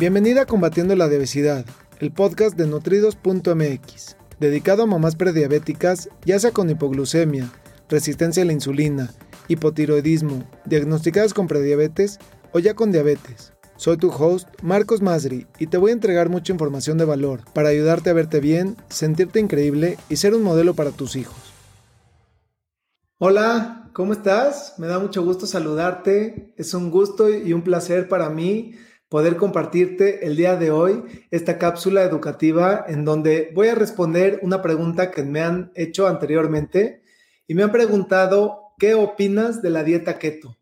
[0.00, 1.66] Bienvenida a Combatiendo la Obesidad,
[1.98, 7.52] el podcast de nutridos.mx, dedicado a mamás prediabéticas, ya sea con hipoglucemia,
[7.90, 9.10] resistencia a la insulina,
[9.48, 12.18] hipotiroidismo, diagnosticadas con prediabetes
[12.52, 13.52] o ya con diabetes.
[13.76, 17.68] Soy tu host, Marcos Masri, y te voy a entregar mucha información de valor para
[17.68, 21.52] ayudarte a verte bien, sentirte increíble y ser un modelo para tus hijos.
[23.18, 24.76] Hola, ¿cómo estás?
[24.78, 26.54] Me da mucho gusto saludarte.
[26.56, 28.76] Es un gusto y un placer para mí
[29.10, 34.62] poder compartirte el día de hoy esta cápsula educativa en donde voy a responder una
[34.62, 37.02] pregunta que me han hecho anteriormente
[37.48, 40.56] y me han preguntado qué opinas de la dieta keto.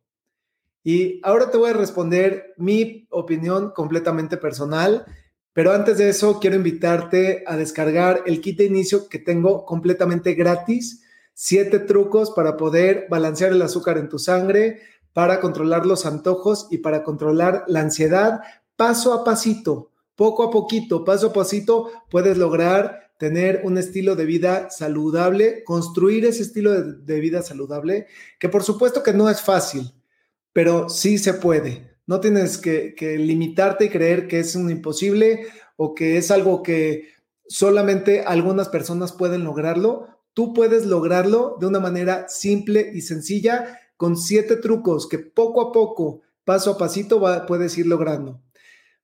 [0.83, 5.05] Y ahora te voy a responder mi opinión completamente personal,
[5.53, 10.33] pero antes de eso quiero invitarte a descargar el kit de inicio que tengo completamente
[10.33, 14.81] gratis, siete trucos para poder balancear el azúcar en tu sangre,
[15.19, 18.41] para controlar los antojos y para controlar la ansiedad
[18.77, 24.27] paso a pasito, poco a poquito, paso a pasito, puedes lograr tener un estilo de
[24.27, 28.07] vida saludable, construir ese estilo de, vida saludable,
[28.39, 29.93] que por supuesto que no es fácil,
[30.53, 31.97] pero sí se puede.
[32.07, 36.63] No tienes que, que limitarte y creer que es un imposible o que es algo
[36.63, 37.09] que
[37.49, 40.21] solamente algunas personas pueden lograrlo.
[40.33, 45.73] Tú puedes lograrlo de una manera simple y sencilla con siete trucos que poco a
[45.73, 48.41] poco, paso a pasito, puedes ir logrando.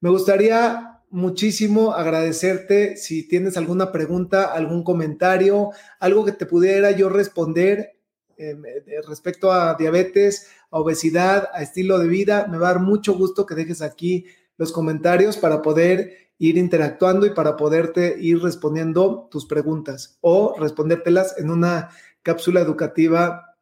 [0.00, 7.08] Me gustaría muchísimo agradecerte si tienes alguna pregunta, algún comentario, algo que te pudiera yo
[7.08, 7.98] responder
[8.36, 8.62] em,
[9.06, 12.46] respecto a diabetes, a obesidad, a estilo de vida.
[12.48, 17.26] Me va a dar mucho gusto que dejes aquí los comentarios para poder ir interactuando
[17.26, 21.90] y para poderte ir respondiendo tus preguntas o respondértelas en una
[22.22, 23.53] cápsula educativa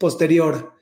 [0.00, 0.72] posterior.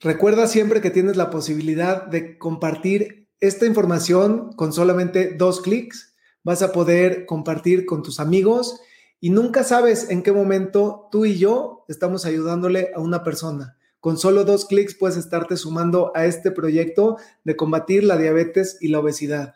[0.00, 6.16] Recuerda siempre que tienes la posibilidad de compartir esta información con solamente dos clics.
[6.42, 8.80] Vas a poder compartir con tus amigos
[9.20, 13.76] y nunca sabes en qué momento tú y yo estamos ayudándole a una persona.
[14.00, 18.88] Con solo dos clics puedes estarte sumando a este proyecto de combatir la diabetes y
[18.88, 19.54] la obesidad.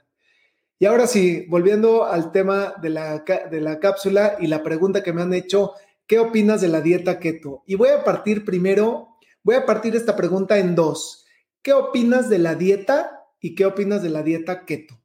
[0.78, 5.14] Y ahora sí, volviendo al tema de la, de la cápsula y la pregunta que
[5.14, 5.72] me han hecho
[6.06, 7.62] ¿qué opinas de la dieta keto?
[7.67, 11.27] Y voy a partir primero, voy a partir esta pregunta en dos.
[11.62, 15.00] ¿Qué opinas de la dieta y qué opinas de la dieta keto?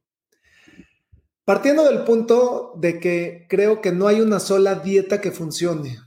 [1.44, 5.98] Partiendo del punto de que creo que no hay una sola dieta que funcione.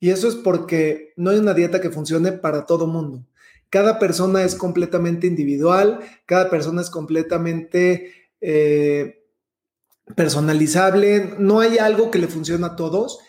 [0.00, 3.24] Y eso es porque no hay una dieta que funcione para todo mundo.
[3.70, 9.24] Cada persona es completamente individual, cada persona es completamente eh,
[10.16, 13.20] personalizable, no hay algo que le funcione a todos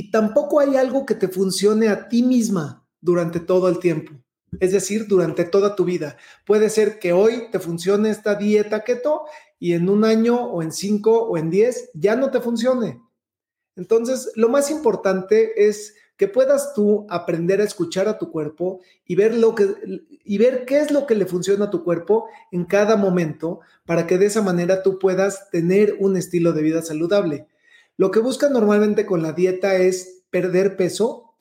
[0.00, 4.14] y tampoco hay algo que te funcione a ti misma durante todo el tiempo.
[4.58, 6.16] Es decir, durante toda tu vida.
[6.46, 9.24] Puede ser que hoy te funcione esta dieta keto
[9.58, 12.98] y en un año o en cinco o en diez ya no te funcione.
[13.76, 19.16] Entonces, lo más importante es que puedas tú aprender a escuchar a tu cuerpo y
[19.16, 19.68] ver lo que
[20.24, 24.06] y ver qué es lo que le funciona a tu cuerpo en cada momento para
[24.06, 27.48] que de esa manera tú puedas tener un estilo de vida saludable.
[28.00, 31.34] Lo que buscan normalmente con la dieta es perder peso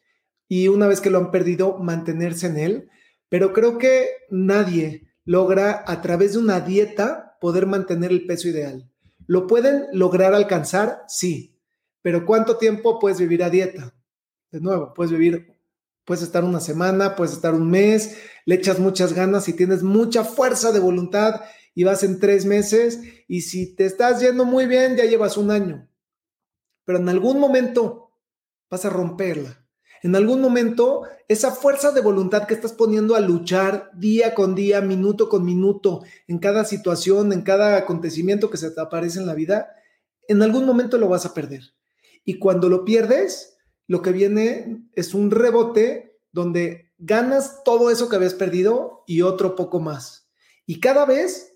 [0.49, 2.89] y una vez que lo han perdido, mantenerse en él.
[3.29, 8.91] Pero creo que nadie logra a través de una dieta poder mantener el peso ideal.
[9.25, 11.05] ¿Lo pueden lograr alcanzar?
[11.07, 11.55] Sí.
[12.01, 13.95] Pero ¿cuánto tiempo puedes vivir a dieta?
[14.51, 15.55] De nuevo, puedes vivir,
[16.03, 20.25] puedes estar una semana, puedes estar un mes, le echas muchas ganas y tienes mucha
[20.25, 21.39] fuerza de voluntad
[21.73, 22.99] y vas en tres meses
[23.29, 25.88] y si te estás yendo muy bien, ya llevas un año
[26.89, 28.13] pero en algún momento
[28.67, 29.63] vas a romperla.
[30.01, 34.81] En algún momento, esa fuerza de voluntad que estás poniendo a luchar día con día,
[34.81, 39.35] minuto con minuto, en cada situación, en cada acontecimiento que se te aparece en la
[39.35, 39.69] vida,
[40.27, 41.61] en algún momento lo vas a perder.
[42.25, 48.15] Y cuando lo pierdes, lo que viene es un rebote donde ganas todo eso que
[48.15, 50.27] habías perdido y otro poco más.
[50.65, 51.53] Y cada vez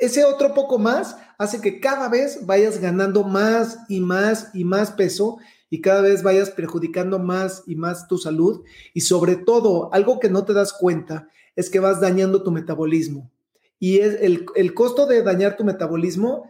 [0.00, 4.90] ese otro poco más hace que cada vez vayas ganando más y más y más
[4.90, 5.38] peso
[5.70, 8.64] y cada vez vayas perjudicando más y más tu salud.
[8.94, 13.30] Y sobre todo, algo que no te das cuenta es que vas dañando tu metabolismo.
[13.78, 16.48] Y es el, el costo de dañar tu metabolismo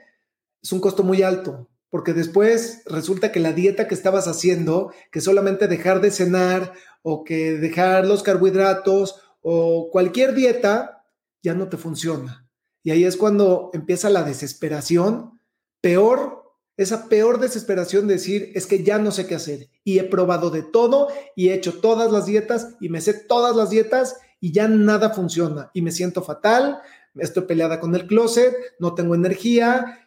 [0.63, 5.21] es un costo muy alto, porque después resulta que la dieta que estabas haciendo, que
[5.21, 6.73] solamente dejar de cenar
[7.03, 11.05] o que dejar los carbohidratos o cualquier dieta,
[11.43, 12.46] ya no te funciona
[12.87, 15.41] y ahí es cuando empieza la desesperación,
[15.81, 19.71] peor, esa peor desesperación de decir, es que ya no sé qué hacer.
[19.83, 23.57] Y he probado de todo y he hecho todas las dietas y me sé todas
[23.57, 25.69] las dietas y ya nada funciona.
[25.75, 26.81] Y me siento fatal,
[27.17, 30.07] estoy peleada con el closet, no tengo energía,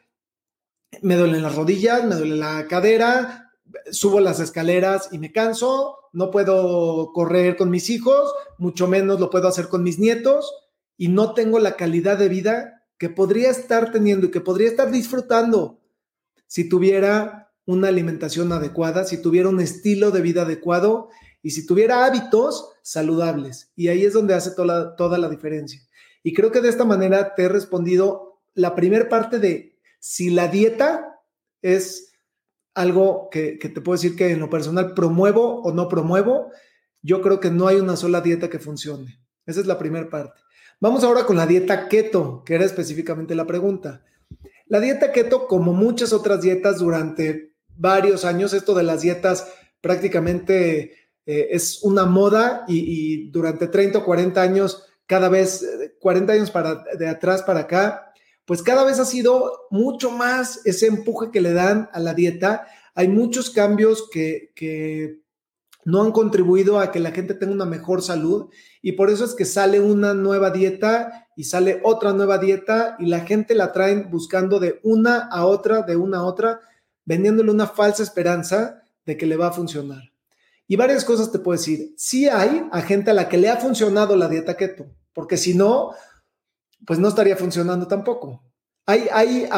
[1.02, 3.52] me duelen las rodillas, me duele la cadera,
[3.92, 9.30] subo las escaleras y me canso, no puedo correr con mis hijos, mucho menos lo
[9.30, 10.50] puedo hacer con mis nietos
[11.00, 14.92] y no tengo la calidad de vida que podría estar teniendo y que podría estar
[14.92, 15.80] disfrutando
[16.46, 21.07] si tuviera una alimentación adecuada, si tuviera un estilo de vida adecuado
[21.42, 23.72] y si tuviera hábitos saludables.
[23.78, 25.80] Y ahí es donde hace toda, toda la diferencia.
[26.22, 30.50] Y creo que de esta manera te he respondido la primera parte de si la
[30.50, 31.22] dieta
[31.62, 32.12] es
[32.74, 36.52] algo que, que, te puedo decir que en lo personal promuevo o no promuevo,
[37.02, 39.22] yo creo que no hay una sola dieta que funcione.
[39.45, 40.42] Esa es la primera parte.
[40.81, 44.06] Vamos ahora con la dieta keto, que era específicamente la pregunta.
[44.68, 50.94] La dieta keto, como muchas otras dietas durante varios años, esto de las dietas prácticamente
[51.26, 55.66] eh, es una moda y, durante 30 o 40 años, cada vez,
[56.00, 58.14] 40 años para, de atrás para acá,
[58.46, 62.68] pues cada vez ha sido mucho más ese empuje que le dan a la dieta.
[62.96, 65.20] Hay muchos cambios que, que
[65.90, 68.50] no han contribuido a que la gente tenga una mejor salud
[68.82, 73.08] y por eso es que sale una nueva dieta y sale otra nueva dieta y
[73.08, 76.62] la gente la traen buscando de una a otra, de una a otra,
[77.06, 80.12] vendiéndole una falsa esperanza de que le va a funcionar.
[80.68, 81.94] Y varias cosas te puedo decir.
[81.98, 85.56] Sí hay a gente a la que le ha funcionado la dieta keto, porque si
[85.56, 85.94] no,
[86.86, 88.44] pues no estaría funcionando tampoco.
[88.86, 89.50] Hay, hay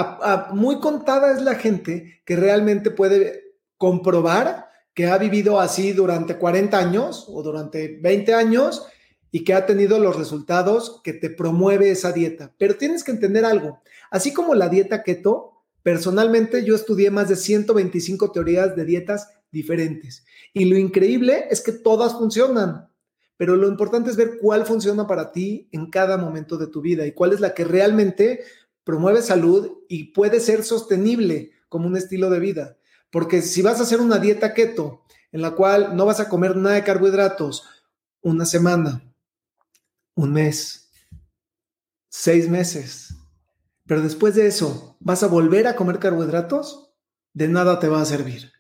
[0.54, 6.78] muy contada es la gente que realmente puede comprobar que ha vivido así durante 40
[6.78, 8.86] años o durante 20 años
[9.32, 12.54] y que ha tenido los resultados que te promueve esa dieta.
[12.58, 13.80] Pero tienes que entender algo.
[14.10, 20.26] Así como la dieta keto, personalmente yo estudié más de 125 teorías de dietas diferentes.
[20.54, 22.90] Y lo increíble es que todas funcionan,
[23.38, 27.06] pero lo importante es ver cuál funciona para ti en cada momento de tu vida
[27.06, 28.42] y cuál es la que realmente
[28.84, 32.78] promueve salud y puede ser sostenible como un estilo de vida.
[33.12, 36.56] Porque si vas a hacer una dieta keto en la cual no vas a comer
[36.56, 37.66] nada de carbohidratos
[38.22, 39.04] una semana,
[40.16, 40.92] un mes,
[42.10, 43.16] seis meses,
[43.86, 46.94] pero después de eso vas a volver a comer carbohidratos,
[47.34, 48.52] de nada te va a servir.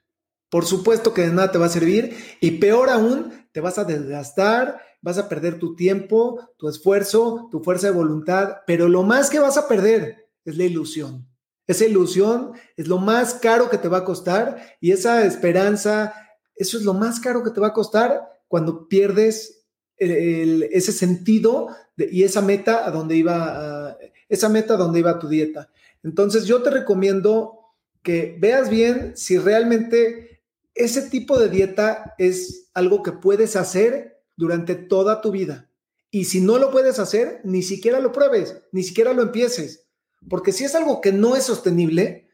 [0.50, 3.86] Por supuesto que de nada te va a servir y peor aún, te vas a
[3.86, 9.30] desgastar, vas a perder tu tiempo, tu esfuerzo, tu fuerza de voluntad, pero lo más
[9.30, 11.31] que vas a perder es la ilusión.
[11.72, 16.14] Esa ilusión es lo más caro que te va a costar y esa esperanza,
[16.54, 19.64] eso es lo más caro que te va a costar cuando pierdes
[19.96, 23.98] ese sentido y esa meta a donde iba,
[24.28, 25.70] esa meta a donde iba tu dieta.
[26.04, 27.60] Entonces yo te recomiendo
[28.04, 30.42] que veas bien si realmente
[30.76, 35.70] ese tipo de dieta es algo que puedes hacer durante toda tu vida.
[36.10, 39.88] Y si no lo puedes hacer, ni siquiera lo pruebes, ni siquiera lo empieces.
[40.30, 42.28] Porque si es algo que no es sostenible,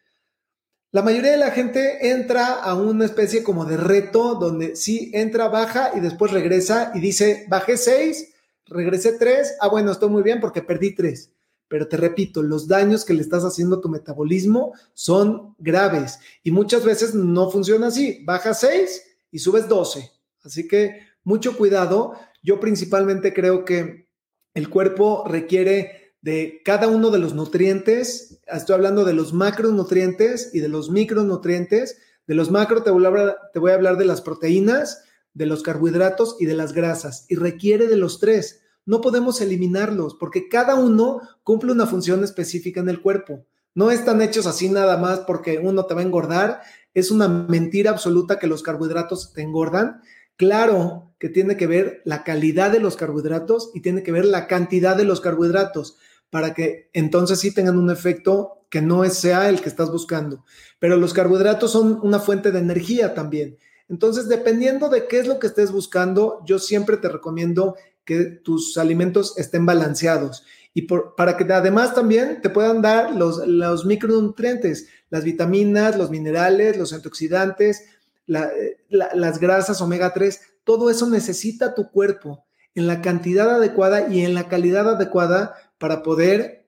[0.91, 5.49] la mayoría de la gente entra a una especie como de reto donde sí entra,
[5.49, 8.33] baja y después regresa y dice, bajé seis,
[8.65, 11.31] regresé tres, ah, bueno, estoy muy bien porque perdí tres.
[11.67, 16.51] Pero te repito, los daños que le estás haciendo a tu metabolismo son graves y
[16.51, 18.23] muchas veces no funciona así.
[18.23, 20.09] Bajas 6 y subes 12.
[20.43, 22.13] Así que mucho cuidado.
[22.41, 24.07] Yo principalmente creo que
[24.53, 28.39] el cuerpo requiere de cada uno de los nutrientes.
[28.47, 31.97] Estoy hablando de los macronutrientes y de los micronutrientes.
[32.27, 35.45] De los macro te voy a hablar, te voy a hablar de las proteínas, de
[35.45, 37.25] los carbohidratos y de las grasas.
[37.29, 42.79] Y requiere de los tres no podemos eliminarlos porque cada uno cumple una función específica
[42.79, 43.45] en el cuerpo.
[43.75, 46.61] No están hechos así nada más porque uno te va a engordar.
[46.93, 50.01] Es una mentira absoluta que los carbohidratos te engordan.
[50.37, 54.47] Claro que tiene que ver la calidad de los carbohidratos y tiene que ver la
[54.47, 55.97] cantidad de los carbohidratos
[56.29, 60.45] para que entonces sí tengan un efecto que no sea el que estás buscando.
[60.79, 63.57] Pero los carbohidratos son una fuente de energía también.
[63.89, 68.77] Entonces, dependiendo de qué es lo que estés buscando, yo siempre te recomiendo que tus
[68.77, 75.97] alimentos estén balanceados y para que además también te puedan dar los, micronutrientes, las vitaminas,
[75.97, 77.85] los minerales, los antioxidantes,
[78.27, 84.35] las grasas omega 3, todo eso necesita tu cuerpo en la cantidad adecuada y en
[84.35, 86.67] la calidad adecuada para poder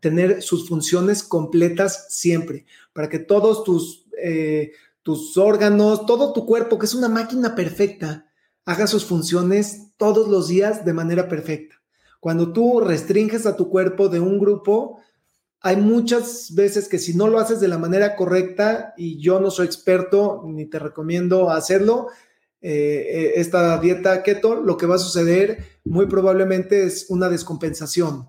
[0.00, 4.72] tener sus funciones completas siempre, para que todos tus, eh,
[5.02, 8.26] tus órganos, todo tu cuerpo, que es una máquina perfecta,
[8.64, 11.76] haga sus funciones todos los días de manera perfecta.
[12.20, 15.00] Cuando tú restringes a tu cuerpo de un grupo,
[15.60, 19.50] hay muchas veces que si no lo haces de la manera correcta, y yo no
[19.50, 22.08] soy experto ni te recomiendo hacerlo,
[22.60, 28.28] eh, eh, esta dieta keto, lo que va a suceder muy probablemente es una descompensación.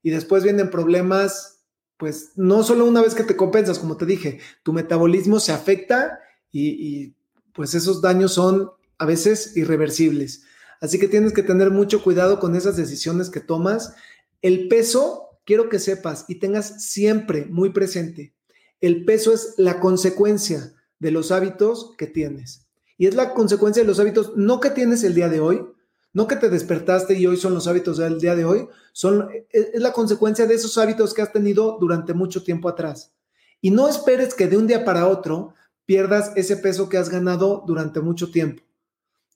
[0.00, 1.64] y después vienen problemas,
[1.96, 6.20] pues no solo una vez que te compensas, como te dije, tu metabolismo se afecta
[6.52, 7.16] y, y
[7.52, 10.44] pues esos daños son a veces irreversibles.
[10.80, 13.94] Así que tienes que tener mucho cuidado con esas decisiones que tomas.
[14.40, 18.34] El peso, quiero que sepas y tengas siempre muy presente,
[18.82, 22.66] el peso es la consecuencia de los hábitos que tienes.
[22.98, 25.64] Y es la consecuencia de los hábitos no que tienes el día de hoy,
[26.12, 29.80] no que te despertaste y hoy son los hábitos del día de hoy, son, es
[29.80, 33.14] la consecuencia de esos hábitos que has tenido durante mucho tiempo atrás.
[33.62, 35.54] Y no esperes que de un día para otro
[35.86, 38.62] pierdas ese peso que has ganado durante mucho tiempo.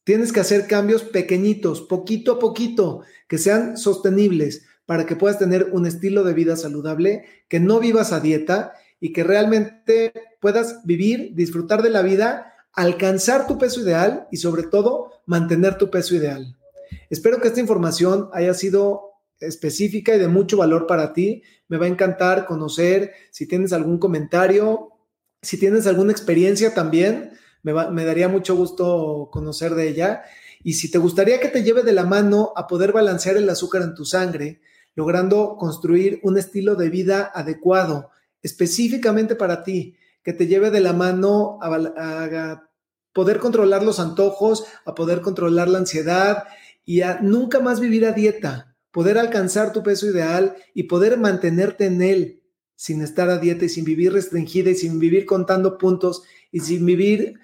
[0.04, 5.68] Tienes que hacer cambios pequeñitos, poquito a poquito, que sean sostenibles para que puedas tener
[5.72, 11.34] un estilo de vida saludable, que no vivas a dieta y que realmente puedas vivir,
[11.34, 16.56] disfrutar de la vida, alcanzar tu peso ideal y sobre todo mantener tu peso ideal.
[17.10, 21.42] Espero que esta información haya sido específica y de mucho valor para ti.
[21.68, 24.90] Me va a encantar conocer si tienes algún comentario,
[25.40, 30.22] si tienes alguna experiencia también me, daría mucho gusto conocer de ella.
[30.64, 33.82] Y si te gustaría que te lleve de la mano a poder balancear el azúcar
[33.82, 34.60] en tu sangre,
[34.94, 38.10] logrando construir un estilo de vida adecuado,
[38.42, 42.68] específicamente para ti, que te lleve de la mano a,
[43.12, 46.44] poder controlar los antojos, a poder controlar la ansiedad
[46.84, 51.86] y a nunca más vivir a dieta, poder alcanzar tu peso ideal y poder mantenerte
[51.86, 52.42] en él
[52.74, 56.86] sin estar a dieta y sin vivir restringida y sin vivir contando puntos y sin
[56.86, 57.38] vivir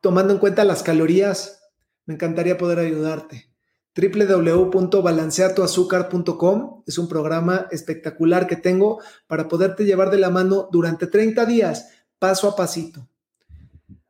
[0.00, 1.62] tomando en cuenta las calorías,
[2.04, 3.53] me encantaría poder ayudarte.
[3.96, 11.46] www.balanceatuazúcar.com es un programa espectacular que tengo para poderte llevar de la mano durante 30
[11.46, 13.08] días, paso a pasito.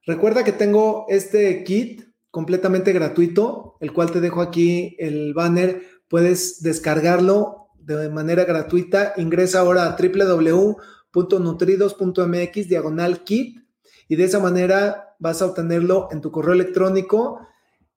[0.06, 5.82] Recuerda que tengo este kit completamente gratuito, el cual te dejo aquí el banner.
[6.08, 9.14] Puedes descargarlo de manera gratuita.
[9.16, 13.64] Ingresa ahora a www.nutridos.mx diagonal kit
[14.08, 17.40] y de esa manera vas a obtenerlo en tu correo electrónico.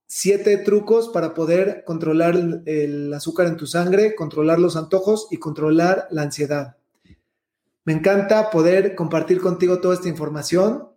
[0.09, 2.35] Siete trucos para poder controlar
[2.65, 6.77] el, azúcar en tu sangre, controlar los antojos y controlar la ansiedad.
[7.83, 10.87] Me encanta poder compartir contigo toda esta información.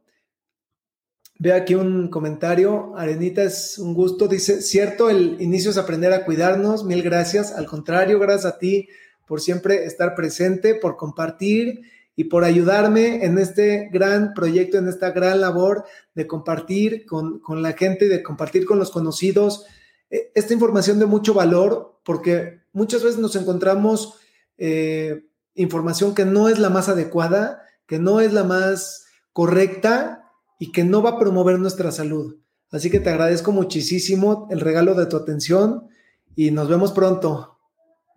[1.40, 2.96] Ve aquí un comentario.
[2.96, 4.28] Arenita, es un gusto.
[4.28, 6.84] Dice, cierto, el inicio es aprender a cuidarnos.
[6.84, 7.52] Mil gracias.
[7.52, 8.88] Al contrario, gracias a ti
[9.26, 11.82] por siempre estar presente, por compartir
[12.20, 17.72] y por ayudarme en este gran proyecto, en esta gran labor de compartir con, la
[17.72, 19.64] gente, de compartir con los conocidos
[20.10, 24.16] eh, esta información de mucho valor, porque muchas veces nos encontramos
[24.58, 30.72] eh, información que no es la más adecuada, que no es la más correcta y
[30.72, 32.36] que no va a promover nuestra salud.
[32.70, 35.88] Así que te agradezco muchísimo el regalo de tu atención
[36.36, 37.56] y nos vemos pronto.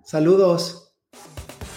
[0.03, 0.92] Saludos.